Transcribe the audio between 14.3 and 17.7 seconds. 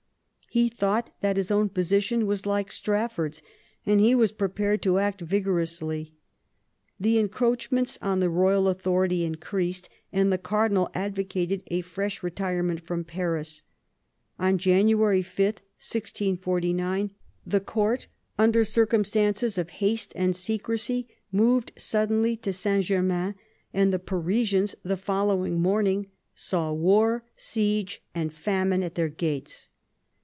On January 5, 1649, the